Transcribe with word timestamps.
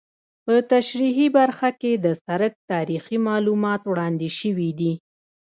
په 0.45 0.53
تشریحي 0.73 1.27
برخه 1.37 1.69
کې 1.81 1.91
د 2.05 2.05
سرک 2.23 2.53
تاریخي 2.71 3.17
معلومات 3.27 3.81
وړاندې 3.85 4.29
شوي 4.39 4.71
دي 4.79 4.93